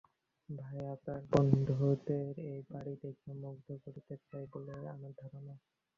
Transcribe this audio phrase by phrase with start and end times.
[0.49, 5.53] ভাইয়া তার বন্ধুদের এই বাড়ি দেখিয়ে মুগ্ধ করতে চায় বলেই আমার ধারণা।